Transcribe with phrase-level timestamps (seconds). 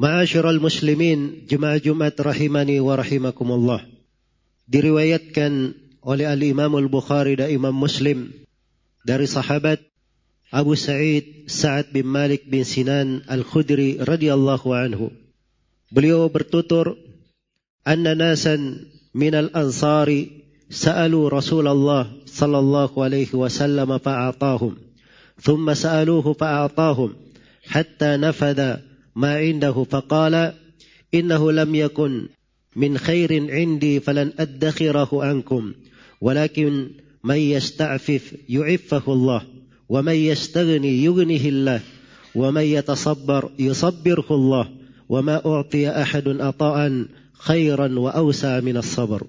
[0.00, 3.84] Ma'asyiral muslimin, jemaah Jumat rahimani wa rahimakumullah.
[4.64, 8.32] Diriwayatkan oleh Al-Imam Al-Bukhari dan Imam Muslim
[9.04, 9.84] dari sahabat
[10.48, 15.12] Abu Sa'id Sa'ad bin Malik bin Sinan Al-Khudri radhiyallahu anhu.
[15.92, 16.96] Beliau bertutur,
[17.84, 24.80] "Anna nasan min al-ansari sa'alu Rasulullah sallallahu alaihi wasallam fa'atahum.
[25.36, 27.12] Thumma sa'aluhu fa'atahum
[27.68, 28.80] hatta nafadha
[29.14, 30.54] ما عنده فقال
[31.14, 32.28] إنه لم يكن
[32.76, 35.72] من خير عندي فلن أدخره عنكم
[36.20, 36.90] ولكن
[37.24, 39.42] من يستعفف يعفه الله
[39.88, 41.80] ومن يستغني يغنه الله
[42.34, 44.68] ومن يتصبر يصبره الله
[45.08, 49.26] وما أعطي أحد أطاء خيرا وأوسع من الصبر.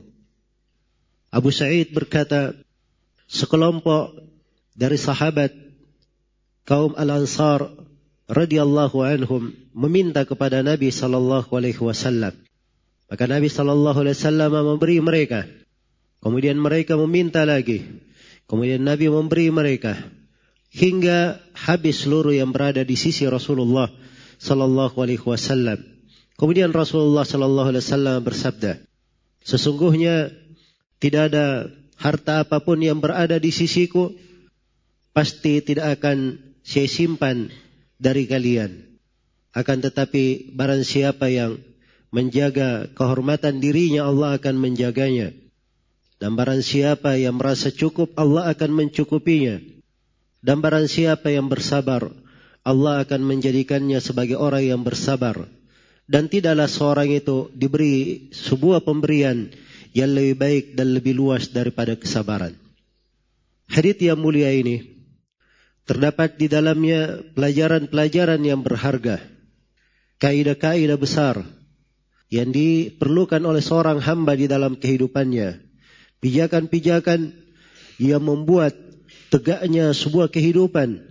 [1.34, 2.54] Abu Sa'id berkata,
[3.26, 4.22] sekelompok
[4.78, 5.50] dari sahabat
[6.62, 7.74] kaum Al-Ansar
[8.30, 12.36] radhiyallahu anhum meminta kepada Nabi sallallahu alaihi wasallam.
[13.12, 15.46] Maka Nabi sallallahu alaihi wasallam memberi mereka.
[16.24, 17.84] Kemudian mereka meminta lagi.
[18.48, 20.00] Kemudian Nabi memberi mereka
[20.74, 23.92] hingga habis seluruh yang berada di sisi Rasulullah
[24.42, 25.80] sallallahu alaihi wasallam.
[26.34, 28.82] Kemudian Rasulullah sallallahu alaihi wasallam bersabda,
[29.46, 30.34] sesungguhnya
[30.98, 31.70] tidak ada
[32.02, 34.12] harta apa pun yang berada di sisiku
[35.14, 37.54] pasti tidak akan saya simpan
[38.04, 39.00] dari kalian.
[39.56, 41.64] Akan tetapi barang siapa yang
[42.12, 45.32] menjaga kehormatan dirinya Allah akan menjaganya.
[46.20, 49.64] Dan barang siapa yang merasa cukup Allah akan mencukupinya.
[50.44, 52.12] Dan barang siapa yang bersabar
[52.64, 55.48] Allah akan menjadikannya sebagai orang yang bersabar.
[56.04, 59.52] Dan tidaklah seorang itu diberi sebuah pemberian
[59.96, 62.56] yang lebih baik dan lebih luas daripada kesabaran.
[63.72, 64.93] Hadith yang mulia ini
[65.84, 69.20] Terdapat di dalamnya pelajaran-pelajaran yang berharga.
[70.24, 71.44] Kaidah-kaidah besar
[72.32, 75.60] yang diperlukan oleh seorang hamba di dalam kehidupannya.
[76.24, 77.36] Pijakan-pijakan
[78.00, 78.74] yang membuat
[79.28, 81.04] tegaknya sebuah kehidupan.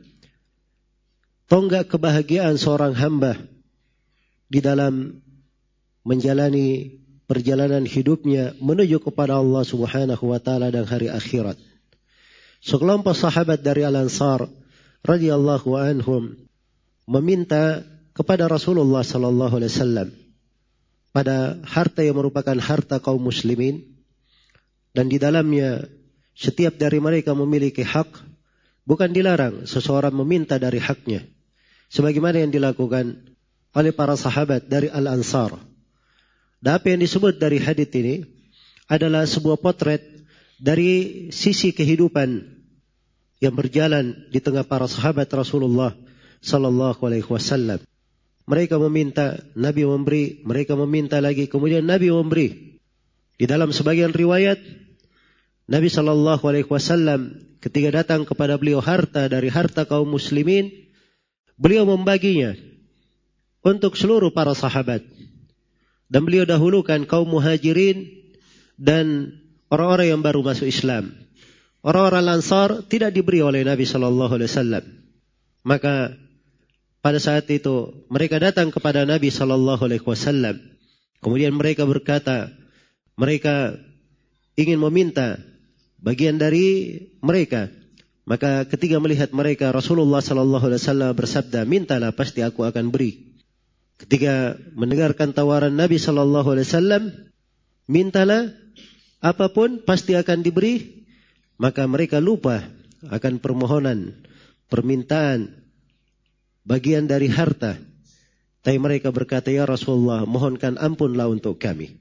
[1.52, 3.36] Tonggak kebahagiaan seorang hamba
[4.48, 5.20] di dalam
[6.00, 6.96] menjalani
[7.28, 11.60] perjalanan hidupnya menuju kepada Allah Subhanahu wa taala dan hari akhirat.
[12.64, 14.61] Sekelompok sahabat dari Al-Ansar
[15.02, 16.34] radhiyallahu anhum
[17.06, 17.82] meminta
[18.14, 20.08] kepada Rasulullah sallallahu alaihi wasallam
[21.12, 23.84] pada harta yang merupakan harta kaum muslimin
[24.96, 25.84] dan di dalamnya
[26.32, 28.08] setiap dari mereka memiliki hak
[28.88, 31.26] bukan dilarang seseorang meminta dari haknya
[31.92, 33.36] sebagaimana yang dilakukan
[33.72, 35.56] oleh para sahabat dari Al-Ansar.
[36.62, 38.22] Dan apa yang disebut dari hadis ini
[38.86, 40.04] adalah sebuah potret
[40.62, 42.61] dari sisi kehidupan
[43.42, 45.90] yang berjalan di tengah para sahabat Rasulullah
[46.38, 47.82] sallallahu alaihi wasallam.
[48.46, 52.78] Mereka meminta, Nabi memberi, mereka meminta lagi, kemudian Nabi memberi.
[53.34, 54.62] Di dalam sebagian riwayat,
[55.66, 60.70] Nabi sallallahu alaihi wasallam ketika datang kepada beliau harta dari harta kaum muslimin,
[61.58, 62.54] beliau membaginya
[63.66, 65.02] untuk seluruh para sahabat.
[66.06, 68.06] Dan beliau dahulukan kaum muhajirin
[68.76, 69.34] dan
[69.72, 71.10] orang-orang yang baru masuk Islam.
[71.82, 74.84] Orang-orang Ansar tidak diberi oleh Nabi Shallallahu Alaihi Wasallam.
[75.66, 76.14] Maka
[77.02, 80.62] pada saat itu mereka datang kepada Nabi Shallallahu Alaihi Wasallam.
[81.18, 82.54] Kemudian mereka berkata,
[83.18, 83.78] mereka
[84.54, 85.42] ingin meminta
[85.98, 87.70] bagian dari mereka.
[88.22, 93.34] Maka ketika melihat mereka Rasulullah Shallallahu Alaihi Wasallam bersabda, mintalah pasti aku akan beri.
[93.98, 97.02] Ketika mendengarkan tawaran Nabi Shallallahu Alaihi Wasallam,
[97.90, 98.54] mintalah
[99.18, 101.01] apa pun pasti akan diberi.
[101.62, 102.66] Maka mereka lupa
[103.06, 104.18] akan permohonan,
[104.66, 105.54] permintaan,
[106.66, 107.78] bagian dari harta.
[108.66, 111.94] Tapi mereka berkata, Ya Rasulullah, mohonkan ampunlah untuk kami.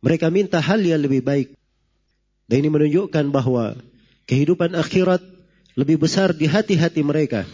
[0.00, 1.52] Mereka minta hal yang lebih baik.
[2.48, 3.76] Dan ini menunjukkan bahwa
[4.24, 5.20] kehidupan akhirat
[5.76, 7.44] lebih besar di hati-hati mereka.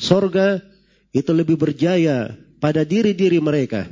[0.00, 0.64] Sorga
[1.12, 2.32] itu lebih berjaya
[2.64, 3.88] pada diri-diri mereka.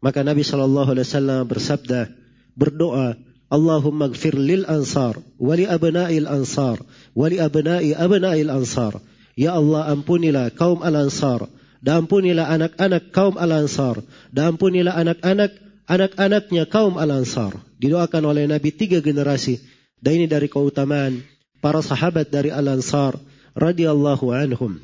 [0.00, 2.08] Maka Nabi Shallallahu Alaihi Wasallam bersabda,
[2.56, 3.20] berdoa,
[3.50, 6.78] Ansar, wali abna'il ansar,
[7.18, 9.02] wali abna'i abna'il ansar.
[9.40, 11.48] Ya Allah ampunilah kaum Al-Ansar.
[11.80, 14.04] Dan ampunilah anak-anak kaum Al-Ansar.
[14.28, 15.56] Dan ampunilah anak-anak
[15.88, 17.56] anak-anaknya kaum Al-Ansar.
[17.80, 19.56] Didoakan oleh Nabi tiga generasi.
[19.96, 21.24] Dan ini dari keutamaan
[21.64, 23.16] para sahabat dari Al-Ansar
[23.56, 24.76] radhiyallahu anhum.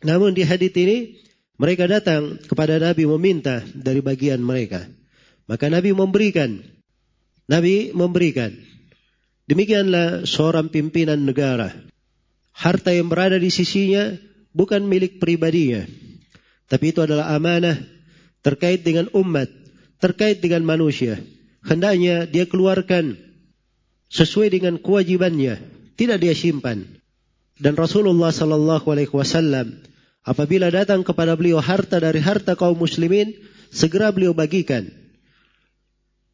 [0.00, 1.20] Namun di hadis ini
[1.60, 4.88] mereka datang kepada Nabi meminta dari bagian mereka.
[5.44, 6.64] Maka Nabi memberikan.
[7.48, 8.52] Nabi memberikan.
[9.48, 11.72] Demikianlah seorang pimpinan negara
[12.58, 14.18] harta yang berada di sisinya
[14.50, 15.86] bukan milik pribadinya.
[16.66, 17.78] Tapi itu adalah amanah
[18.42, 19.46] terkait dengan umat,
[20.02, 21.22] terkait dengan manusia.
[21.62, 23.14] Hendaknya dia keluarkan
[24.10, 25.62] sesuai dengan kewajibannya,
[25.94, 26.82] tidak dia simpan.
[27.58, 29.78] Dan Rasulullah sallallahu alaihi wasallam
[30.26, 33.32] apabila datang kepada beliau harta dari harta kaum muslimin,
[33.70, 34.90] segera beliau bagikan.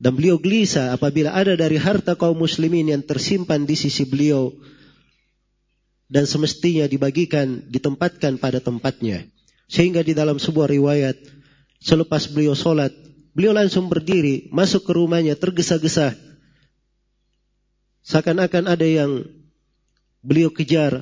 [0.05, 4.53] Dan beliau gelisah apabila ada dari harta kaum muslimin yang tersimpan di sisi beliau
[6.13, 9.25] dan semestinya dibagikan, ditempatkan pada tempatnya.
[9.65, 11.17] Sehingga di dalam sebuah riwayat,
[11.81, 12.93] selepas beliau sholat,
[13.33, 16.13] beliau langsung berdiri, masuk ke rumahnya, tergesa-gesa.
[18.05, 19.25] Seakan-akan ada yang
[20.21, 21.01] beliau kejar,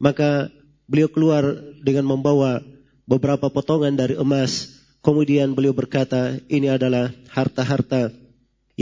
[0.00, 0.48] maka
[0.88, 1.52] beliau keluar
[1.84, 2.64] dengan membawa
[3.04, 4.80] beberapa potongan dari emas.
[5.04, 8.21] Kemudian beliau berkata, ini adalah harta-harta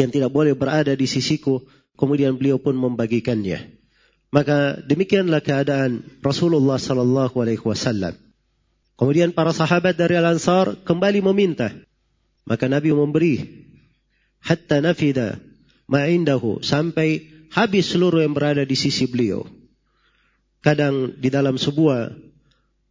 [0.01, 1.61] yang tidak boleh berada di sisiku.
[1.95, 3.77] Kemudian beliau pun membagikannya.
[4.33, 8.17] Maka demikianlah keadaan Rasulullah sallallahu alaihi wasallam.
[8.97, 11.73] Kemudian para sahabat dari Al-Ansar kembali meminta.
[12.49, 13.35] Maka Nabi memberi
[14.41, 15.37] hatta nafida
[15.91, 19.45] ma'indahu sampai habis seluruh yang berada di sisi beliau.
[20.63, 22.15] Kadang di dalam sebuah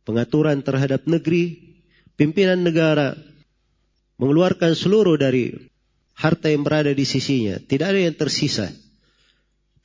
[0.03, 1.77] pengaturan terhadap negeri,
[2.17, 3.15] pimpinan negara
[4.19, 5.55] mengeluarkan seluruh dari
[6.19, 7.63] harta yang berada di sisinya.
[7.63, 8.67] Tidak ada yang tersisa.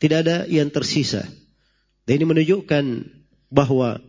[0.03, 1.23] Tidak ada yang tersisa.
[2.03, 2.85] Dan ini menunjukkan
[3.55, 4.03] bahwa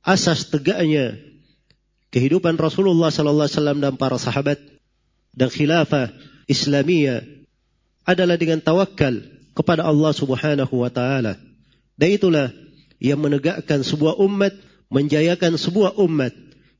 [0.00, 1.20] asas tegaknya
[2.08, 4.56] kehidupan Rasulullah sallallahu alaihi wasallam dan para sahabat
[5.36, 6.16] dan khilafah
[6.48, 7.28] Islamiyah
[8.08, 9.20] adalah dengan tawakal
[9.52, 11.36] kepada Allah Subhanahu wa taala.
[12.00, 12.48] Dan itulah
[12.96, 14.56] yang menegakkan sebuah umat,
[14.88, 16.32] menjayakan sebuah umat.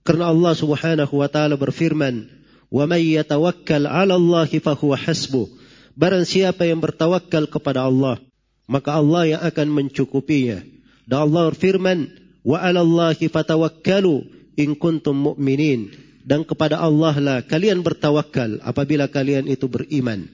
[0.07, 2.33] Karena Allah Subhanahu wa taala berfirman,
[2.77, 5.49] "Wa may yatawakkal 'ala Allah fahuwa hasbuh."
[5.97, 8.21] Barang siapa yang bertawakal kepada Allah,
[8.69, 10.61] maka Allah yang akan mencukupinya.
[11.09, 12.13] Dan Allah berfirman,
[12.45, 14.29] "Wa 'ala Allahi fatawakkalu
[14.61, 15.89] in kuntum mu'minin."
[16.27, 20.27] Dan kepada Allah lah kalian bertawakal apabila kalian itu beriman.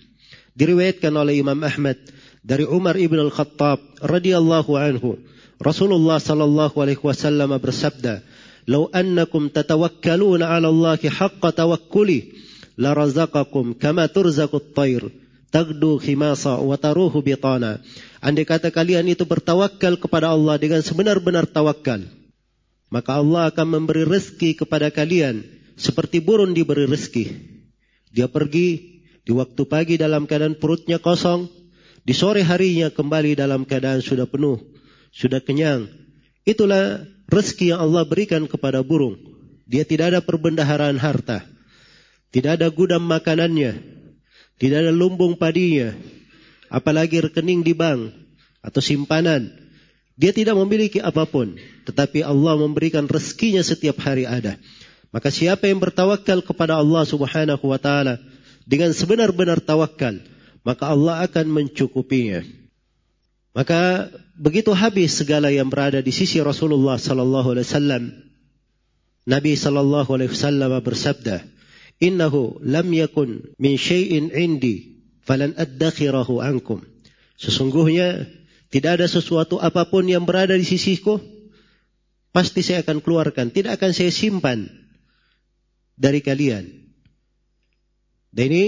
[0.56, 2.00] Diriwayatkan oleh Imam Ahmad
[2.40, 5.20] dari Umar ibn al-Khattab radhiyallahu anhu,
[5.60, 8.24] Rasulullah sallallahu alaihi wasallam bersabda,
[8.66, 12.34] "Lau annakum tatawakkaluna 'ala Allahi haqqa tawakkuli,
[12.78, 17.84] la razaqakum kama turzaqut tayr." tagdu khimasa wa taruhu bitana.
[18.24, 22.08] Andai kata kalian itu bertawakal kepada Allah dengan sebenar-benar tawakal,
[22.88, 25.44] maka Allah akan memberi rezeki kepada kalian
[25.76, 27.24] seperti burung diberi rezeki.
[28.16, 31.52] Dia pergi di waktu pagi dalam keadaan perutnya kosong,
[32.02, 34.58] di sore harinya kembali dalam keadaan sudah penuh,
[35.12, 35.86] sudah kenyang.
[36.42, 39.16] Itulah rezeki yang Allah berikan kepada burung.
[39.64, 41.48] Dia tidak ada perbendaharaan harta.
[42.28, 43.80] Tidak ada gudang makanannya.
[44.60, 45.96] Tidak ada lumbung padinya.
[46.68, 48.12] Apalagi rekening di bank
[48.60, 49.48] atau simpanan.
[50.16, 51.56] Dia tidak memiliki apa pun.
[51.88, 54.60] Tetapi Allah memberikan rezekinya setiap hari ada.
[55.12, 58.20] Maka siapa yang bertawakal kepada Allah subhanahu wa ta'ala.
[58.68, 60.20] Dengan sebenar-benar tawakal.
[60.62, 62.61] Maka Allah akan mencukupinya.
[63.52, 68.02] Maka begitu habis segala yang berada di sisi Rasulullah sallallahu alaihi wasallam.
[69.28, 71.44] Nabi sallallahu alaihi wasallam bersabda,
[72.00, 76.82] innahu lam yakun min syai'in indi falan addakhirahu ankum.
[77.36, 78.26] Sesungguhnya
[78.72, 81.20] tidak ada sesuatu apa pun yang berada di sisiku
[82.32, 84.72] pasti saya akan keluarkan, tidak akan saya simpan
[85.94, 86.66] dari kalian.
[88.32, 88.66] Dan ini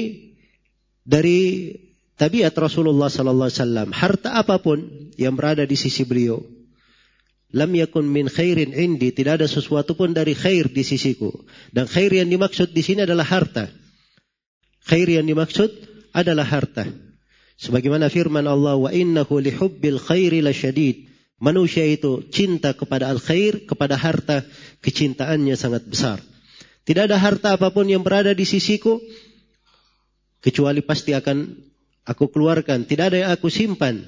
[1.08, 1.72] dari
[2.14, 6.42] tabiat Rasulullah sallallahu alaihi wasallam, harta apa pun yang berada di sisi beliau,
[7.54, 11.30] lam yakun min khairin indi, tidak ada sesuatu pun dari khair di sisiku.
[11.70, 13.70] Dan khair yang dimaksud di sini adalah harta.
[14.84, 15.70] Khair yang dimaksud
[16.10, 16.90] adalah harta.
[17.54, 21.06] Sebagaimana firman Allah, wa innahu lihubbil khairi lasyadid.
[21.38, 24.42] Manusia itu cinta kepada al-khair, kepada harta,
[24.82, 26.18] kecintaannya sangat besar.
[26.84, 28.98] Tidak ada harta apa pun yang berada di sisiku,
[30.42, 31.56] kecuali pasti akan
[32.04, 32.84] aku keluarkan.
[32.84, 34.04] Tidak ada yang aku simpan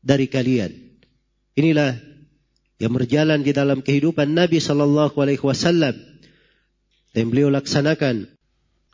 [0.00, 0.72] dari kalian.
[1.54, 1.94] Inilah
[2.82, 5.94] yang berjalan di dalam kehidupan Nabi Sallallahu Alaihi Wasallam
[7.14, 8.26] dan beliau laksanakan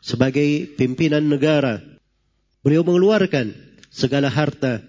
[0.01, 1.81] sebagai pimpinan negara.
[2.61, 3.57] Beliau mengeluarkan
[3.89, 4.85] segala harta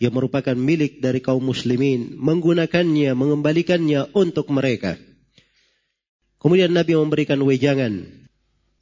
[0.00, 4.96] yang merupakan milik dari kaum muslimin, menggunakannya, mengembalikannya untuk mereka.
[6.40, 8.02] Kemudian Nabi memberikan wejangan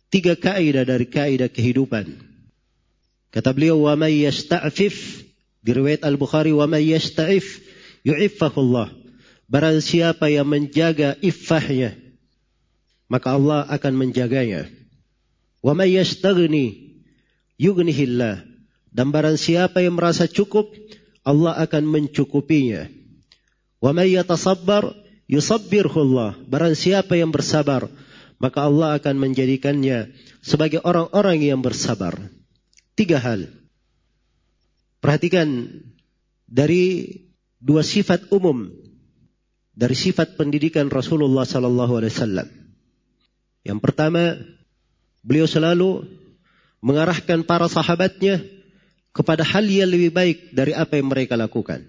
[0.08, 2.29] tiga kaidah dari kaidah kehidupan.
[3.30, 5.26] Kata beliau, "Wa may yasta'fif"
[5.62, 7.62] di riwayat Al-Bukhari, "Wa may yasta'if
[8.02, 8.88] yu'iffahu Allah."
[9.50, 11.98] Barang siapa yang menjaga iffahnya,
[13.10, 14.70] maka Allah akan menjaganya.
[15.58, 16.94] Wa may yastaghni
[17.58, 18.46] yughnihillah.
[18.94, 20.70] Dan barang siapa yang merasa cukup,
[21.26, 22.86] Allah akan mencukupinya.
[23.82, 24.94] Wa may yatasabbar
[25.26, 26.46] yusabbirhullah.
[26.46, 27.90] Barang siapa yang bersabar,
[28.38, 32.18] maka Allah akan menjadikannya sebagai orang-orang yang bersabar.
[33.00, 33.48] Tiga hal.
[35.00, 35.72] Perhatikan
[36.44, 37.08] dari
[37.56, 38.68] dua sifat umum
[39.72, 42.48] dari sifat pendidikan Rasulullah sallallahu alaihi wasallam.
[43.64, 44.36] Yang pertama,
[45.24, 46.04] beliau selalu
[46.84, 48.44] mengarahkan para sahabatnya
[49.16, 51.80] kepada hal yang lebih baik dari apa yang mereka lakukan.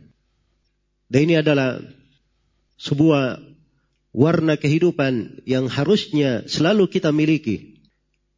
[1.11, 1.83] Dan ini adalah
[2.79, 3.43] sebuah
[4.15, 7.83] warna kehidupan yang harusnya selalu kita miliki.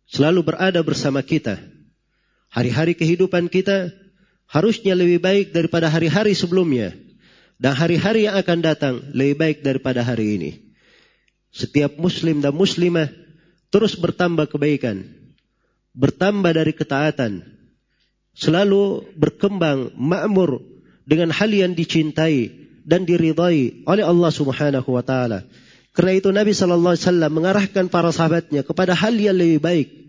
[0.10, 1.73] Selalu berada bersama kita.
[2.54, 3.90] Hari-hari kehidupan kita
[4.46, 6.94] harusnya lebih baik daripada hari-hari sebelumnya.
[7.58, 10.52] Dan hari-hari yang akan datang lebih baik daripada hari ini.
[11.50, 13.10] Setiap muslim dan muslimah
[13.74, 15.02] terus bertambah kebaikan.
[15.98, 17.42] Bertambah dari ketaatan,
[18.38, 20.62] selalu berkembang makmur
[21.06, 22.50] dengan hal yang dicintai
[22.86, 25.46] dan diridai oleh Allah Subhanahu wa taala.
[25.94, 30.03] Karena itu Nabi sallallahu alaihi wasallam mengarahkan para sahabatnya kepada hal yang lebih baik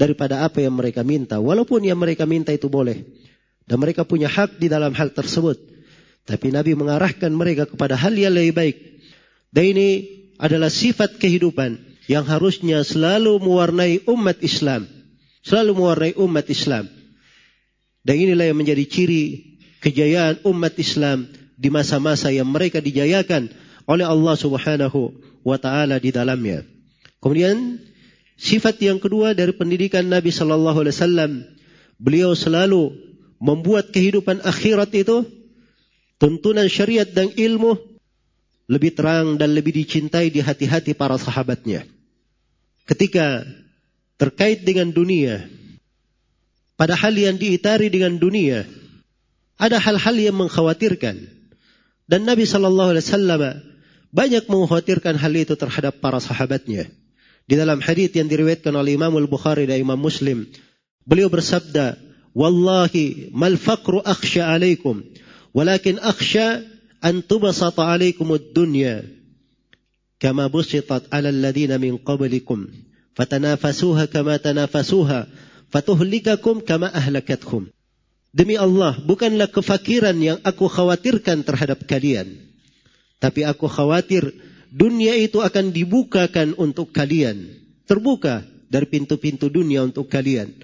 [0.00, 1.36] daripada apa yang mereka minta.
[1.36, 3.04] Walaupun yang mereka minta itu boleh
[3.68, 5.60] dan mereka punya hak di dalam hal tersebut.
[6.24, 8.76] Tapi Nabi mengarahkan mereka kepada hal yang lebih baik.
[9.52, 9.88] Dan ini
[10.40, 11.76] adalah sifat kehidupan
[12.08, 14.88] yang harusnya selalu mewarnai umat Islam.
[15.44, 16.88] Selalu mewarnai umat Islam.
[18.00, 19.24] Dan inilah yang menjadi ciri
[19.84, 21.28] kejayaan umat Islam
[21.60, 23.52] di masa-masa yang mereka dijayakan
[23.84, 25.12] oleh Allah Subhanahu
[25.44, 26.64] wa taala di dalamnya.
[27.20, 27.76] Kemudian
[28.40, 31.32] sifat yang kedua dari pendidikan Nabi sallallahu alaihi wasallam,
[32.00, 32.96] beliau selalu
[33.36, 35.28] membuat kehidupan akhirat itu
[36.16, 37.76] tuntunan syariat dan ilmu
[38.72, 41.84] lebih terang dan lebih dicintai di hati-hati para sahabatnya.
[42.88, 43.44] Ketika
[44.16, 45.44] terkait dengan dunia,
[46.80, 48.64] pada hal yang diitari dengan dunia.
[49.60, 51.28] Ada hal-hal yang mengkhawatirkan.
[52.08, 53.42] Dan Nabi Shallallahu Alaihi Wasallam
[54.08, 56.88] banyak mengkhawatirkan hal itu terhadap para sahabatnya.
[57.50, 60.46] Di dalam hadis yang diriwayatkan oleh Imam Al Bukhari dan Imam Muslim,
[61.02, 61.98] beliau bersabda,
[62.30, 65.02] "Wallahi mal faqru akhsha alaikum,
[65.50, 66.62] walakin akhsha
[67.02, 69.02] an tubasata alaikum ad-dunya
[70.22, 72.70] kama busitat ala alladhina min qablikum
[73.18, 75.26] fatanafasuha kama tanafasuha
[75.74, 77.66] fatuhlikakum kama ahlakatkum.
[78.30, 82.38] Demi Allah, bukanlah kefakiran yang aku khawatirkan terhadap kalian.
[83.18, 84.30] Tapi aku khawatir
[84.70, 87.50] dunia itu akan dibukakan untuk kalian.
[87.84, 90.54] Terbuka dari pintu-pintu dunia untuk kalian.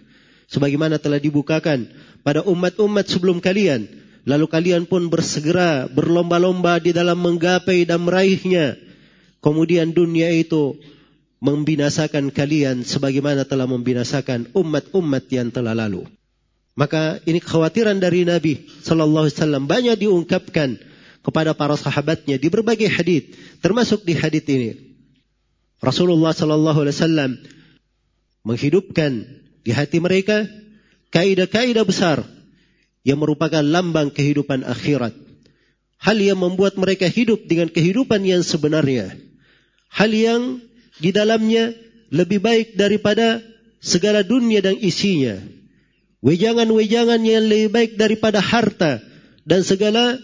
[0.47, 1.91] Sebagaimana telah dibukakan
[2.23, 3.91] pada umat-umat sebelum kalian.
[4.27, 8.75] Lalu kalian pun bersegera berlomba-lomba di dalam menggapai dan meraihnya.
[9.39, 10.75] Kemudian dunia itu
[11.39, 16.07] membinasakan kalian sebagaimana telah membinasakan umat-umat yang telah lalu.
[16.75, 20.77] Maka ini kekhawatiran dari Nabi Sallallahu Alaihi Wasallam banyak diungkapkan
[21.27, 24.95] kepada para sahabatnya di berbagai hadis, termasuk di hadis ini.
[25.83, 27.31] Rasulullah Sallallahu Alaihi Wasallam
[28.47, 29.27] menghidupkan
[29.67, 30.47] di hati mereka
[31.11, 32.23] kaidah-kaidah besar
[33.03, 35.19] yang merupakan lambang kehidupan akhirat.
[35.99, 39.19] Hal yang membuat mereka hidup dengan kehidupan yang sebenarnya.
[39.91, 40.63] Hal yang
[41.03, 41.75] di dalamnya
[42.15, 43.43] lebih baik daripada
[43.83, 45.43] segala dunia dan isinya.
[46.23, 49.03] Wejangan-wejangan yang lebih baik daripada harta
[49.43, 50.21] dan segala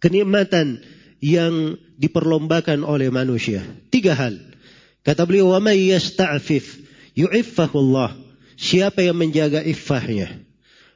[0.00, 0.80] kenikmatan
[1.20, 3.64] yang diperlombakan oleh manusia.
[3.88, 4.36] Tiga hal.
[5.06, 6.82] Kata beliau, "Wa may yasta'fif
[7.16, 8.10] yu'iffahu Allah."
[8.56, 10.32] Siapa yang menjaga iffahnya,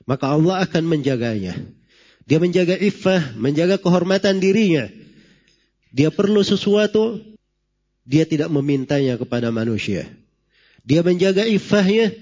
[0.09, 1.61] maka Allah akan menjaganya.
[2.25, 4.89] Dia menjaga iffah, menjaga kehormatan dirinya.
[5.93, 7.21] Dia perlu sesuatu,
[8.09, 10.09] dia tidak memintanya kepada manusia.
[10.89, 12.17] Dia menjaga iffahnya,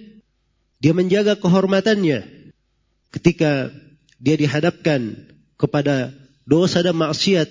[0.83, 2.51] dia menjaga kehormatannya.
[3.15, 3.71] Ketika
[4.19, 5.15] dia dihadapkan
[5.55, 6.11] kepada
[6.49, 7.49] dosa dan maksiat,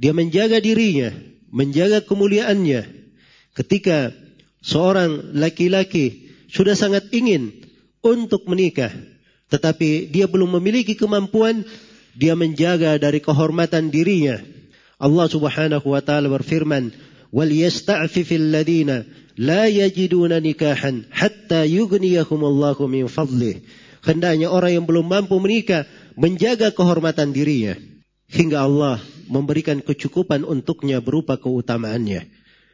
[0.00, 1.12] dia menjaga dirinya,
[1.52, 2.88] menjaga kemuliaannya.
[3.52, 4.16] Ketika
[4.64, 7.52] seorang laki-laki sudah sangat ingin
[8.00, 8.88] untuk menikah,
[9.52, 11.68] tetapi dia belum memiliki kemampuan,
[12.16, 14.40] dia menjaga dari kehormatan dirinya.
[14.96, 16.88] Allah Subhanahu wa taala berfirman,
[17.28, 19.04] "Wal yasta'fifil ladina
[19.36, 23.60] la yajiduna nikahan hatta yughniyahumullahu min fadlih."
[24.02, 25.84] Hendaknya orang yang belum mampu menikah
[26.16, 27.91] menjaga kehormatan dirinya
[28.32, 28.96] hingga Allah
[29.28, 32.26] memberikan kecukupan untuknya berupa keutamaannya.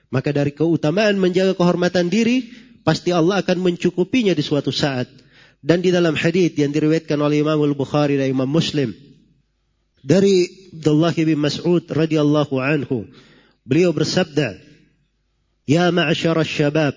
[0.09, 2.49] Maka dari keutamaan menjaga kehormatan diri,
[2.87, 5.11] pasti Allah akan mencukupinya di suatu saat.
[5.59, 8.95] Dan di dalam hadis yang diriwayatkan oleh Imam Al-Bukhari dan Imam Muslim
[10.03, 10.47] dari
[10.79, 13.11] Abdullah bin Mas'ud radhiyallahu anhu,
[13.67, 14.55] beliau bersabda,
[15.67, 16.95] "Ya ma'syar syabab,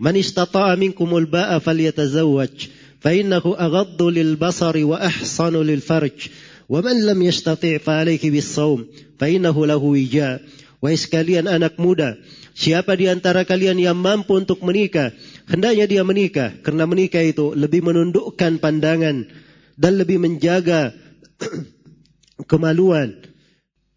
[0.00, 6.32] man istata'a minkumul ba'a falyatazawwaj, fa innahu aghaddu lil basari wa ahsanu lil farj."
[6.68, 8.84] Waman lam yastati' fa'alaihi bisawm
[9.16, 10.44] fa'innahu lahu wija.
[10.78, 12.14] Anak muda,
[12.54, 15.10] siapa di antara kalian yang mampu untuk menikah,
[15.50, 19.26] hendaknya dia menikah karena menikah itu lebih menundukkan pandangan
[19.74, 20.94] dan lebih menjaga
[22.50, 23.16] kemaluan.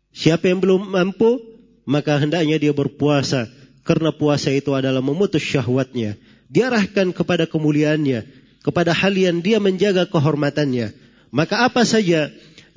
[0.10, 1.38] Siapa yang belum mampu,
[1.86, 3.46] maka hendaknya dia berpuasa
[3.86, 6.18] karena puasa itu adalah memutus syahwatnya.
[6.50, 8.26] Diarahkan kepada kemuliaannya,
[8.66, 10.98] kepada hal yang dia menjaga kehormatannya.
[11.32, 12.28] Maka apa saja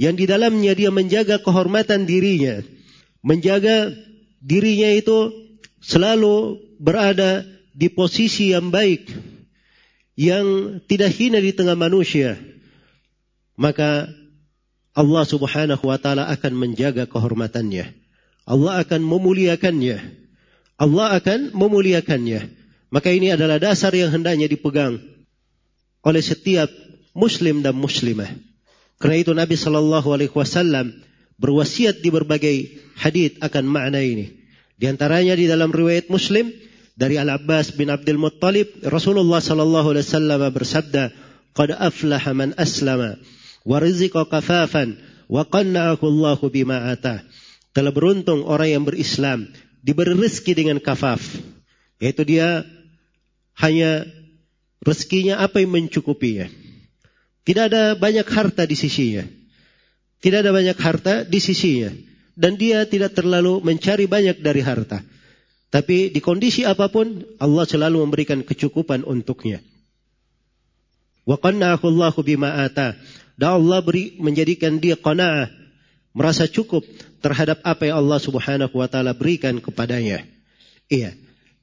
[0.00, 2.62] yang di dalamnya dia menjaga kehormatan dirinya,
[3.22, 3.94] menjaga
[4.42, 5.30] dirinya itu
[5.78, 9.10] selalu berada di posisi yang baik,
[10.14, 12.38] yang tidak hina di tengah manusia,
[13.54, 14.10] maka
[14.94, 17.90] Allah Subhanahu wa taala akan menjaga kehormatannya.
[18.46, 19.98] Allah akan memuliakannya.
[20.78, 22.40] Allah akan memuliakannya.
[22.94, 25.02] Maka ini adalah dasar yang hendaknya dipegang
[26.04, 26.70] oleh setiap
[27.16, 28.30] muslim dan muslimah.
[29.04, 30.96] Karena itu Nabi Shallallahu Alaihi Wasallam
[31.36, 32.56] berwasiat di berbagai
[32.96, 34.32] hadith akan makna ini.
[34.80, 36.48] Di antaranya di dalam riwayat Muslim
[36.96, 41.12] dari Al Abbas bin Abdul Muttalib, Rasulullah Shallallahu Alaihi Wasallam bersabda,
[41.52, 43.20] "Qad aflaha man aslama,
[43.68, 44.96] wa rizqa kafafan,
[45.28, 47.20] wa qanna'ahu Allah bima atah."
[47.76, 49.52] Telah beruntung orang yang berislam,
[49.84, 51.20] diberi rezeki dengan kafaf,
[52.00, 52.64] yaitu dia
[53.60, 54.08] hanya
[54.80, 56.63] rezekinya apa yang mencukupinya.
[57.44, 59.24] Tidak ada banyak harta di sisinya.
[60.24, 61.92] Tidak ada banyak harta di sisinya.
[62.34, 65.04] Dan dia tidak terlalu mencari banyak dari harta.
[65.68, 69.60] Tapi di kondisi apa pun, Allah selalu memberikan kecukupan untuknya.
[71.28, 72.96] Wa qanna'ahu bima ata.
[73.36, 75.52] Dan Allah beri, menjadikan dia qana'ah.
[76.14, 76.86] Merasa cukup
[77.20, 80.24] terhadap apa yang Allah subhanahu wa ta'ala berikan kepadanya.
[80.88, 81.12] Iya.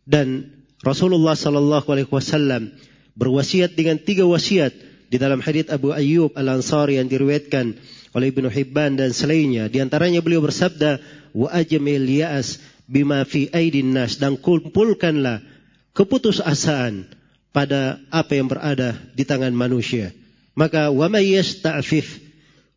[0.05, 0.51] Dan
[0.83, 2.73] Rasulullah sallallahu alaihi wasallam
[3.15, 7.75] berwasiat dengan tiga wasiat di dalam hadits Abu Ayyub Al-Ansari yang diriwayatkan
[8.15, 9.67] oleh Ibnu Hibban dan selainnya.
[9.67, 11.03] Di antaranya beliau bersabda,
[11.35, 15.43] "Wa ajmil ya'as bima fi aidin nas" dan kumpulkanlah
[15.91, 17.11] keputusasaan
[17.51, 20.15] pada apa yang berada di tangan manusia.
[20.55, 22.23] Maka wa may yasta'fif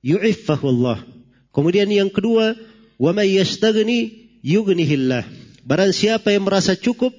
[0.02, 1.06] yu'iffahu Allah.
[1.54, 2.58] Kemudian yang kedua,
[2.98, 5.22] wa may yastaghni yughnihillah.
[5.62, 7.14] Barang siapa yang merasa cukup,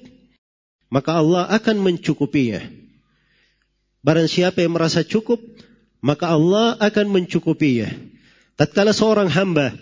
[0.92, 2.85] maka Allah akan mencukupinya.
[4.04, 5.40] Barang siapa yang merasa cukup,
[6.04, 7.90] maka Allah akan mencukupinya.
[8.56, 9.76] Tatkala seorang hamba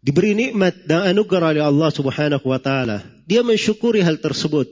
[0.00, 4.66] diberi nikmat dan anugerah oleh Allah Subhanahu wa taala, dia mensyukuri hal tersebut.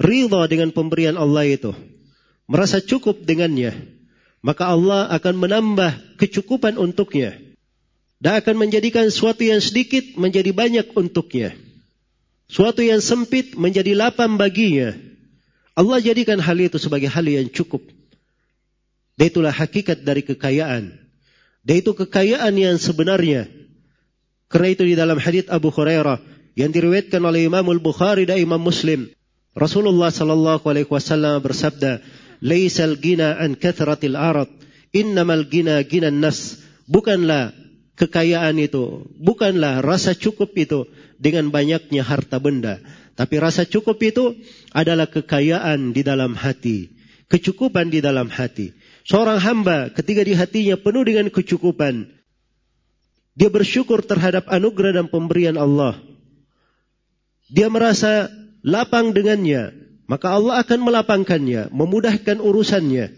[0.00, 1.76] Ridha dengan pemberian Allah itu,
[2.48, 3.76] merasa cukup dengannya,
[4.40, 7.38] maka Allah akan menambah kecukupan untuknya
[8.22, 11.54] dan akan menjadikan suatu yang sedikit menjadi banyak untuknya.
[12.48, 14.92] Suatu yang sempit menjadi lapang baginya
[15.72, 17.80] Allah jadikan hal itu sebagai hal yang cukup.
[19.16, 20.92] Dan itulah hakikat dari kekayaan.
[21.62, 23.48] Dan itu kekayaan yang sebenarnya.
[24.52, 26.20] Karena itu di dalam hadits Abu Hurairah
[26.58, 29.08] yang diriwayatkan oleh Imam Al-Bukhari dan Imam Muslim.
[29.56, 32.04] Rasulullah sallallahu alaihi wasallam bersabda,
[32.44, 34.48] "Laisal gina an kathratil arad,
[34.92, 37.56] innamal gina gina nas." Bukanlah
[37.96, 40.88] kekayaan itu, bukanlah rasa cukup itu
[41.20, 42.80] dengan banyaknya harta benda,
[43.14, 44.36] tapi rasa cukup itu
[44.72, 46.90] adalah kekayaan di dalam hati.
[47.28, 48.72] Kecukupan di dalam hati.
[49.08, 52.08] Seorang hamba ketika di hatinya penuh dengan kecukupan.
[53.32, 55.96] Dia bersyukur terhadap anugerah dan pemberian Allah.
[57.48, 58.28] Dia merasa
[58.60, 59.72] lapang dengannya,
[60.04, 63.12] maka Allah akan melapangkannya, memudahkan urusannya.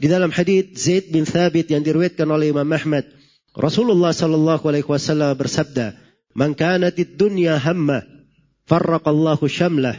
[0.00, 3.04] Di dalam hadis Zaid bin Thabit yang diriwayatkan oleh Imam Ahmad,
[3.52, 5.92] Rasulullah sallallahu alaihi wasallam bersabda,
[6.32, 8.02] "Man kanatid dunya hamma,
[9.48, 9.96] syamlah,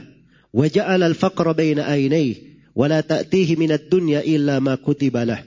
[0.54, 5.42] wa ja'ala al-faqra baina aynayhi, wa la ta'tihi minad dunya illa ma kutiba lah."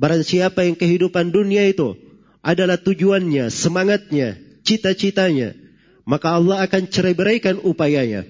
[0.00, 1.94] Barang siapa yang kehidupan dunia itu
[2.42, 4.34] adalah tujuannya, semangatnya,
[4.66, 5.54] cita-citanya,
[6.02, 8.26] maka Allah akan cerai-beraikan upayanya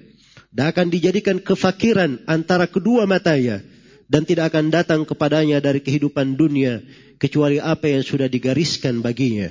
[0.53, 3.65] dan akan dijadikan kefakiran antara kedua matanya
[4.05, 6.85] dan tidak akan datang kepadanya dari kehidupan dunia
[7.17, 9.49] kecuali apa yang sudah digariskan baginya.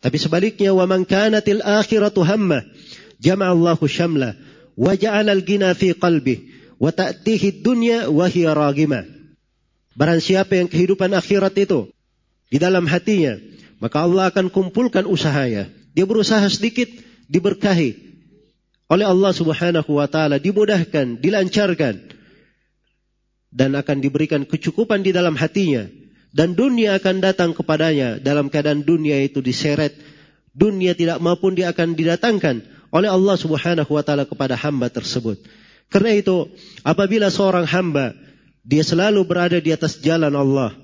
[0.00, 2.64] Tapi sebaliknya wa man kanatil akhiratu hamma
[3.20, 4.34] jama'a Allahu syamla
[4.74, 8.56] wa ja'ala al-ghina fi qalbi wa ta'tihi dunya wa hiya.
[9.94, 11.92] Barang siapa yang kehidupan akhirat itu
[12.48, 13.36] di dalam hatinya,
[13.78, 15.68] maka Allah akan kumpulkan usahanya.
[15.92, 16.88] Dia berusaha sedikit
[17.28, 18.10] diberkahi
[18.90, 21.94] oleh Allah Subhanahu wa taala, dimudahkan, dilancarkan
[23.50, 25.90] dan akan diberikan kecukupan di dalam hatinya
[26.30, 29.98] dan dunia akan datang kepadanya dalam keadaan dunia itu diseret
[30.54, 35.38] dunia tidak maupun dia akan didatangkan oleh Allah Subhanahu wa taala kepada hamba tersebut.
[35.90, 36.46] Karena itu,
[36.86, 38.14] apabila seorang hamba
[38.62, 40.74] dia selalu berada di atas jalan Allah,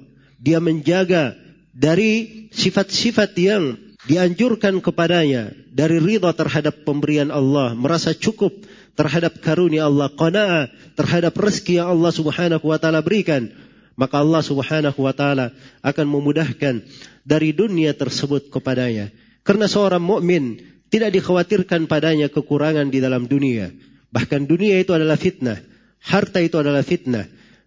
[0.40, 1.36] dia menjaga
[1.70, 8.54] dari sifat-sifat yang dianjurkan kepadanya dari ridha terhadap pemberian Allah, merasa cukup
[8.96, 13.52] terhadap karunia Allah, qanaah terhadap rezeki yang Allah Subhanahu wa taala berikan,
[13.98, 15.52] maka Allah Subhanahu wa taala
[15.84, 16.80] akan memudahkan
[17.26, 19.12] dari dunia tersebut kepadanya.
[19.44, 20.58] Karena seorang mukmin
[20.92, 23.74] tidak dikhawatirkan padanya kekurangan di dalam dunia.
[24.10, 25.58] Bahkan dunia itu adalah fitnah,
[26.00, 27.26] harta itu adalah fitnah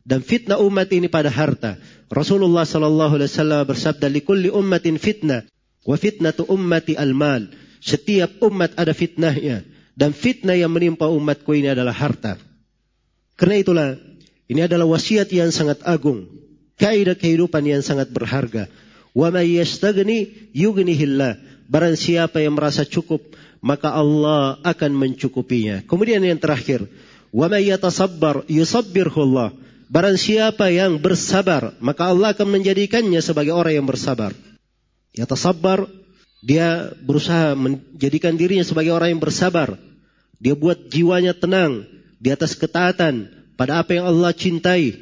[0.10, 1.78] dan fitnah umat ini pada harta.
[2.10, 5.46] Rasulullah sallallahu alaihi wasallam bersabda, "Likulli ummatin fitnah."
[5.86, 7.54] Wa fitnatu ummati al-mal.
[7.78, 9.64] Setiap umat ada fitnahnya.
[9.94, 12.42] Dan fitnah yang menimpa umatku ini adalah harta.
[13.38, 13.90] Karena itulah,
[14.50, 16.28] ini adalah wasiat yang sangat agung.
[16.80, 18.66] Kaidah kehidupan yang sangat berharga.
[19.14, 21.38] Wa may yastagni yughnihillah.
[21.70, 23.22] Barang siapa yang merasa cukup,
[23.62, 25.86] maka Allah akan mencukupinya.
[25.86, 26.90] Kemudian yang terakhir,
[27.30, 29.54] wa may yatasabbar yusabbirhullah.
[29.90, 34.34] Barang siapa yang bersabar, maka Allah akan menjadikannya sebagai orang yang bersabar.
[35.14, 35.86] Ya tasabar,
[36.46, 39.78] dia berusaha menjadikan dirinya sebagai orang yang bersabar.
[40.38, 41.86] Dia buat jiwanya tenang
[42.22, 43.28] di atas ketaatan
[43.60, 44.96] pada apa yang Allah cintai.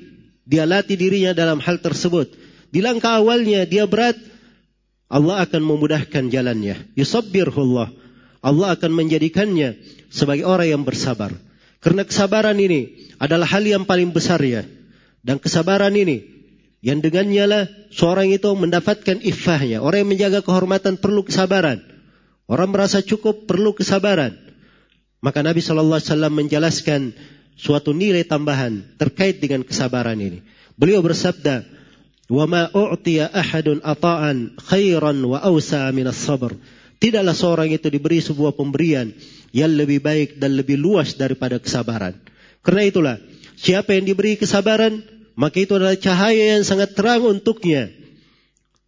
[0.47, 2.31] Dia latih dirinya dalam hal tersebut.
[2.71, 4.15] Di langkah awalnya dia berat,
[5.07, 6.91] Allah akan memudahkan jalannya.
[6.99, 7.89] Yusabbirhullah.
[8.43, 9.79] Allah akan menjadikannya
[10.11, 11.31] sebagai orang yang bersabar.
[11.79, 14.67] Karena kesabaran ini adalah hal yang paling besar ya.
[15.23, 16.23] Dan kesabaran ini
[16.83, 19.79] yang dengannya lah seorang itu mendapatkan ifahnya.
[19.79, 21.79] Orang yang menjaga kehormatan perlu kesabaran.
[22.47, 24.35] Orang merasa cukup perlu kesabaran.
[25.19, 27.01] Maka Nabi Shallallahu Alaihi Wasallam menjelaskan
[27.57, 30.45] suatu nilai tambahan terkait dengan kesabaran ini.
[30.77, 31.65] Beliau bersabda,
[32.27, 36.55] "Wa ma u'tiya ahadun ata'an khairan wa awsa min sabr
[36.97, 39.13] Tidaklah seorang itu diberi sebuah pemberian
[39.53, 42.17] yang lebih baik dan lebih luas daripada kesabaran.
[42.65, 43.15] Karena itulah,
[43.53, 45.05] siapa yang diberi kesabaran,
[45.37, 47.93] maka itu adalah cahaya yang sangat terang untuknya.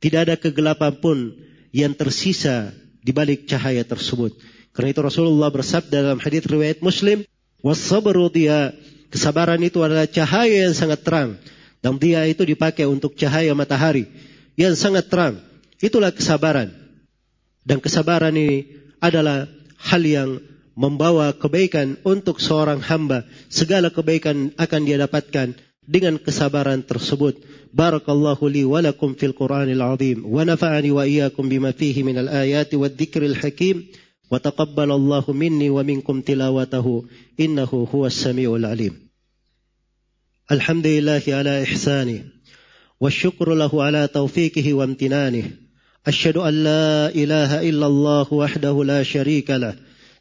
[0.01, 1.37] Tidak ada kegelapan pun
[1.69, 2.73] yang tersisa
[3.05, 4.33] di balik cahaya tersebut.
[4.73, 7.21] Karena itu Rasulullah bersabda dalam hadis riwayat Muslim,
[7.61, 8.73] "Wasabru dia
[9.13, 11.37] kesabaran itu adalah cahaya yang sangat terang
[11.79, 14.07] dan dia itu dipakai untuk cahaya matahari
[14.59, 15.39] yang sangat terang.
[15.79, 16.75] Itulah kesabaran.
[17.63, 18.67] Dan kesabaran ini
[18.99, 19.47] adalah
[19.79, 20.29] hal yang
[20.75, 23.23] membawa kebaikan untuk seorang hamba.
[23.47, 25.55] Segala kebaikan akan dia dapatkan
[25.89, 27.39] dengan kesabaran tersebut.
[27.71, 32.75] Barakallahu li wa lakum fil Qur'anil azim wa nafa'ani wa iyyakum bima fihi minal ayati
[32.75, 33.87] wad dzikril hakim
[34.29, 37.05] wa taqabbalallahu minni wa minkum tilawatahu
[37.37, 38.61] innahu huwas samiul
[40.51, 42.23] الحمد لله على إحسانه
[42.99, 45.43] والشكر له على توفيقه وامتنانه
[46.07, 49.75] أشهد أن لا إله إلا الله وحده لا شريك له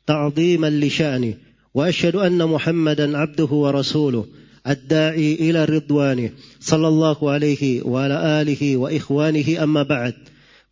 [0.06, 1.34] تعظيما لشأنه
[1.74, 4.26] وأشهد أن محمدا عبده ورسوله
[4.68, 10.14] الداعي إلى رضوانه صلى الله عليه وعلى آله وإخوانه أما بعد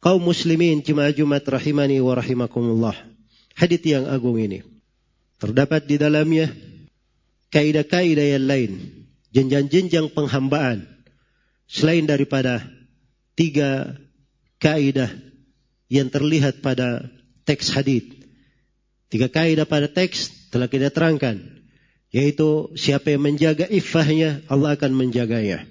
[0.05, 2.95] kaum muslimin jemaah Jumat rahimani wa rahimakumullah.
[3.57, 4.61] Hadis yang agung ini
[5.41, 6.53] terdapat di dalamnya
[7.51, 8.73] kaidah-kaidah yang lain
[9.37, 10.89] jenjang-jenjang penghambaan
[11.69, 12.65] selain daripada
[13.37, 14.01] tiga
[14.57, 15.13] kaidah
[15.93, 17.05] yang terlihat pada
[17.45, 18.09] teks hadis.
[19.13, 21.61] Tiga kaidah pada teks telah kita terangkan
[22.17, 25.69] yaitu siapa yang menjaga iffahnya, Allah akan menjaganya.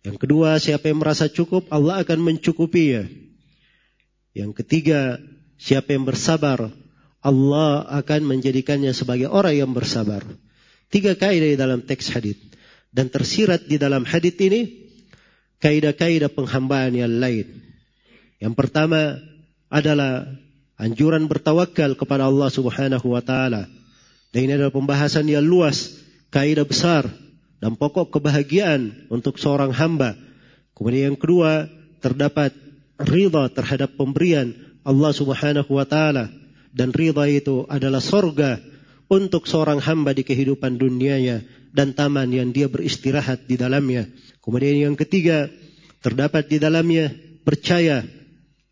[0.00, 3.04] Yang kedua, siapa yang merasa cukup, Allah akan mencukupinya.
[4.32, 5.20] Yang ketiga,
[5.60, 6.72] siapa yang bersabar,
[7.20, 10.24] Allah akan menjadikannya sebagai orang yang bersabar.
[10.88, 12.51] Tiga kaidah dalam teks hadis
[12.92, 14.92] dan tersirat di dalam hadis ini
[15.64, 17.48] kaidah-kaidah penghambaan yang lain.
[18.38, 19.16] Yang pertama
[19.72, 20.28] adalah
[20.76, 23.66] anjuran bertawakal kepada Allah Subhanahu wa taala.
[24.32, 26.00] Dan ini adalah pembahasan yang luas,
[26.32, 27.08] kaidah besar
[27.62, 30.16] dan pokok kebahagiaan untuk seorang hamba.
[30.76, 31.68] Kemudian yang kedua,
[32.02, 32.52] terdapat
[32.98, 34.52] ridha terhadap pemberian
[34.82, 36.28] Allah Subhanahu wa taala
[36.74, 38.58] dan ridha itu adalah sorga
[39.12, 41.44] untuk seorang hamba di kehidupan dunianya
[41.76, 44.08] dan taman yang dia beristirahat di dalamnya.
[44.40, 45.52] Kemudian yang ketiga,
[46.00, 47.12] terdapat di dalamnya
[47.44, 48.08] percaya,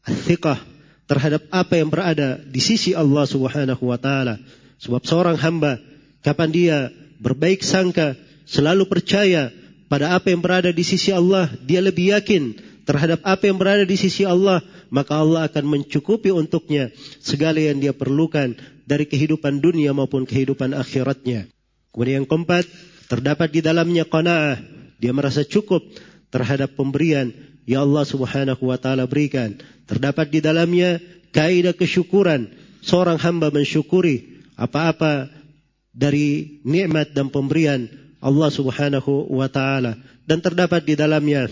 [0.01, 0.57] athiqah
[1.05, 4.41] terhadap apa yang berada di sisi Allah Subhanahu wa taala.
[4.81, 5.77] Sebab seorang hamba
[6.25, 6.79] kapan dia
[7.21, 8.17] berbaik sangka
[8.49, 9.53] selalu percaya
[9.93, 12.57] pada apa yang berada di sisi Allah, dia lebih yakin
[12.89, 16.91] terhadap apa yang berada di sisi Allah, maka Allah akan mencukupi untuknya
[17.23, 21.47] segala yang dia perlukan dari kehidupan dunia maupun kehidupan akhiratnya.
[21.95, 22.67] Kemudian yang keempat,
[23.07, 24.59] terdapat di dalamnya qanaah.
[25.01, 25.81] Dia merasa cukup
[26.29, 27.33] terhadap pemberian
[27.65, 29.57] yang Allah Subhanahu wa taala berikan.
[29.87, 30.99] Terdapat di dalamnya
[31.33, 32.51] kaidah kesyukuran.
[32.83, 35.31] Seorang hamba mensyukuri apa-apa
[35.95, 37.89] dari nikmat dan pemberian
[38.21, 39.97] Allah Subhanahu wa taala
[40.29, 41.49] dan terdapat di dalamnya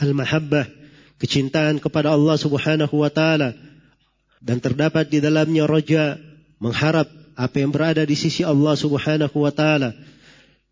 [0.00, 0.79] al-mahabbah
[1.20, 3.52] kecintaan kepada Allah Subhanahu wa taala
[4.40, 6.16] dan terdapat di dalamnya roja
[6.58, 7.06] mengharap
[7.36, 9.92] apa yang berada di sisi Allah Subhanahu wa taala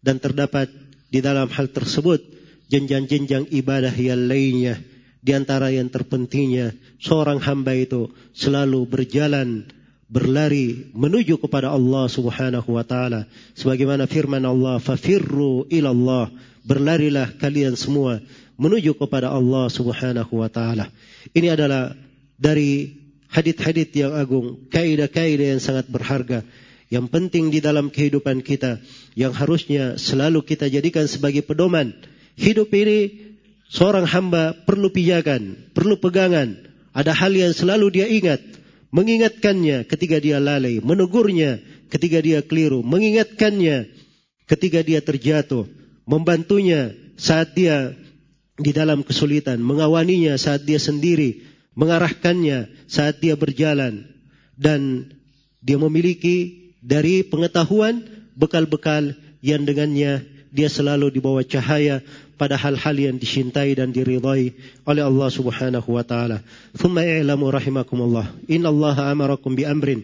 [0.01, 0.73] dan terdapat
[1.13, 2.25] di dalam hal tersebut
[2.73, 4.81] jenjang-jenjang ibadah yang lainnya
[5.21, 9.69] di antara yang terpentingnya seorang hamba itu selalu berjalan
[10.09, 13.29] berlari menuju kepada Allah Subhanahu wa taala.
[13.53, 16.25] Sebagaimana firman Allah fafirru ila Allah
[16.65, 18.25] berlarilah kalian semua
[18.59, 20.91] menuju kepada Allah Subhanahu wa taala.
[21.33, 21.95] Ini adalah
[22.35, 22.91] dari
[23.31, 26.43] hadit-hadit yang agung kaidah-kaidah yang sangat berharga.
[26.89, 28.81] Yang penting di dalam kehidupan kita
[29.15, 31.95] yang harusnya selalu kita jadikan sebagai pedoman.
[32.35, 33.29] Hidup ini
[33.69, 36.59] seorang hamba perlu pijakan perlu pegangan.
[36.97, 38.43] Ada hal yang selalu dia ingat.
[38.89, 41.61] Mengingatkannya ketika dia lalai, menegurnya
[41.93, 43.93] ketika dia keliru, mengingatkannya
[44.49, 45.69] ketika dia terjatuh,
[46.09, 47.93] membantunya saat dia
[48.59, 51.47] di dalam kesulitan, mengawaninya saat dia sendiri,
[51.79, 54.03] mengarahkannya saat dia berjalan
[54.59, 55.07] dan
[55.63, 58.03] dia memiliki dari pengetahuan
[58.35, 62.03] bekal-bekal yang dengannya dia selalu di bawah cahaya
[62.35, 64.55] pada hal-hal yang dicintai dan diridhai
[64.87, 66.43] oleh Allah Subhanahu wa taala.
[66.75, 68.27] Thumma i'lamu rahimakumullah.
[68.51, 70.03] Inna Allah amarakum bi amrin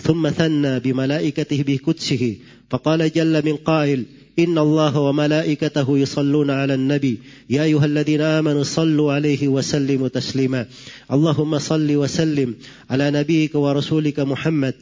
[0.00, 2.30] thumma thanna bi malaikatihi bi qudsihi.
[2.72, 7.18] Faqala jalla min qail إن الله وملائكته يصلون على النبي.
[7.50, 10.66] يا أيها الذين آمنوا صلوا عليه وسلموا تسليما.
[11.12, 12.54] اللهم صل وسلم
[12.90, 14.74] على نبيك ورسولك محمد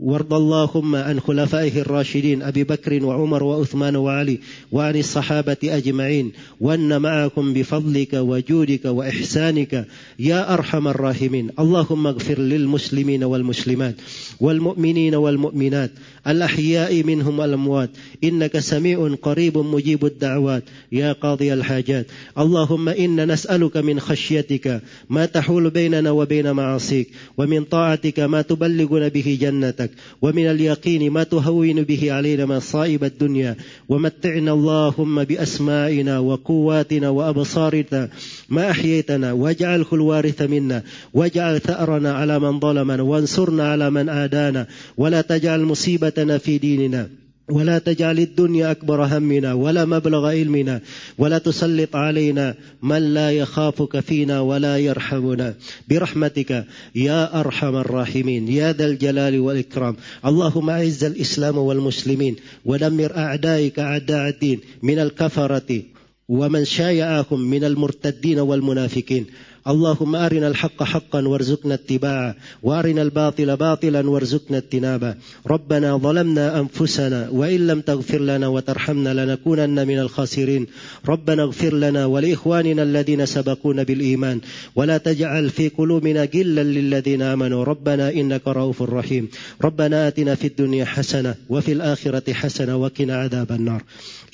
[0.00, 4.38] وارض اللهم عن خلفائه الراشدين أبي بكر وعمر وعثمان وعلي
[4.72, 9.86] وعن الصحابة أجمعين وأن معكم بفضلك وجودك وإحسانك
[10.18, 11.50] يا أرحم الراحمين.
[11.58, 13.94] اللهم اغفر للمسلمين والمسلمات
[14.40, 15.90] والمؤمنين والمؤمنات
[16.26, 17.90] الأحياء منهم والأموات.
[18.24, 22.06] إنك سميع قريب مجيب الدعوات يا قاضي الحاجات.
[22.38, 29.38] اللهم إنا نسألك من خشيتك ما تحول بيننا وبين معاصيك ومن طاعتك ما تبلغنا به
[29.40, 29.85] جنتك.
[29.86, 29.90] رحمتك
[30.22, 33.56] ومن اليقين ما تهون به علينا مصائب الدنيا.
[33.88, 38.08] ومتعنا اللهم بأسمائنا وقواتنا وأبصارنا
[38.48, 39.32] ما أحييتنا.
[39.32, 40.82] واجعله الوارث منا.
[41.14, 43.02] واجعل ثأرنا على من ظلمنا.
[43.02, 44.66] وانصرنا على من آدانا.
[44.96, 47.25] ولا تجعل مصيبتنا في ديننا.
[47.48, 50.80] ولا تجعل الدنيا أكبر همنا ولا مبلغ علمنا
[51.18, 55.54] ولا تسلط علينا من لا يخافك فينا ولا يرحمنا.
[55.88, 58.48] برحمتك يا أرحم الراحمين.
[58.48, 59.96] يا ذا الجلال والإكرام.
[60.26, 65.82] اللهم أعز الإسلام والمسلمين ودمر أعدائك أعداء الدين من الكفرة
[66.28, 69.26] ومن شايعهم من المرتدين والمنافقين.
[69.68, 75.14] اللهم أرنا الحق حقا وارزقنا اتباعه وأرنا الباطل باطلا وارزقنا اجتنابه.
[75.46, 80.66] ربنا ظلمنا أنفسنا وإن لم تغفر لنا وترحمنا لنكونن من الخاسرين.
[81.08, 84.40] ربنا اغفر لنا ولإخواننا الذين سبقونا بالإيمان.
[84.76, 87.64] ولا تجعل في قلوبنا غلا للذين آمنوا.
[87.64, 89.28] ربنا إنك رؤوف رحيم.
[89.64, 93.82] ربنا آتنا في الدنيا حسنة وفي الآخرة حسنة وقنا عذاب النار.